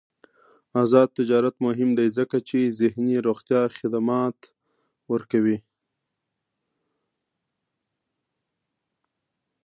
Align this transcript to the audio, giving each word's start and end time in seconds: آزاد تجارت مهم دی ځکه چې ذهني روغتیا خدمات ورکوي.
آزاد 0.81 1.09
تجارت 1.19 1.55
مهم 1.65 1.89
دی 1.97 2.07
ځکه 2.17 2.37
چې 2.47 2.75
ذهني 2.79 3.15
روغتیا 3.27 3.61
خدمات 3.77 4.39
ورکوي. 5.11 5.57